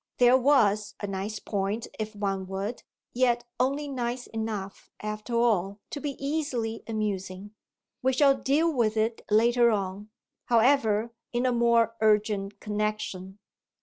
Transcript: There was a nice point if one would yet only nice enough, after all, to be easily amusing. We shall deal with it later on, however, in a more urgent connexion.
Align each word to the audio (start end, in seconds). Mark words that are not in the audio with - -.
There 0.17 0.35
was 0.35 0.95
a 0.99 1.05
nice 1.05 1.37
point 1.37 1.85
if 1.99 2.15
one 2.15 2.47
would 2.47 2.81
yet 3.13 3.43
only 3.59 3.87
nice 3.87 4.25
enough, 4.25 4.89
after 4.99 5.35
all, 5.35 5.79
to 5.91 5.99
be 6.01 6.15
easily 6.17 6.81
amusing. 6.87 7.53
We 8.01 8.13
shall 8.13 8.33
deal 8.35 8.73
with 8.73 8.97
it 8.97 9.23
later 9.29 9.69
on, 9.69 10.09
however, 10.45 11.13
in 11.33 11.45
a 11.45 11.51
more 11.51 11.95
urgent 12.01 12.59
connexion. 12.59 13.37